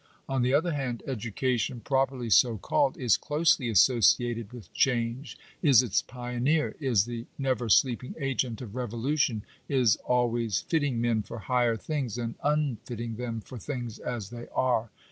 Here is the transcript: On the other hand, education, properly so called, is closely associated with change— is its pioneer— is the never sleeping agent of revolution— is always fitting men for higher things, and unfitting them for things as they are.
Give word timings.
On 0.27 0.41
the 0.41 0.51
other 0.51 0.73
hand, 0.73 1.03
education, 1.05 1.79
properly 1.79 2.31
so 2.31 2.57
called, 2.57 2.97
is 2.97 3.17
closely 3.17 3.69
associated 3.69 4.51
with 4.51 4.73
change— 4.73 5.37
is 5.61 5.83
its 5.83 6.01
pioneer— 6.01 6.75
is 6.79 7.05
the 7.05 7.27
never 7.37 7.69
sleeping 7.69 8.15
agent 8.17 8.61
of 8.63 8.73
revolution— 8.73 9.43
is 9.79 9.97
always 9.97 10.61
fitting 10.61 10.99
men 10.99 11.21
for 11.21 11.37
higher 11.37 11.77
things, 11.77 12.17
and 12.17 12.33
unfitting 12.43 13.17
them 13.17 13.41
for 13.41 13.59
things 13.59 13.99
as 13.99 14.31
they 14.31 14.47
are. 14.55 14.89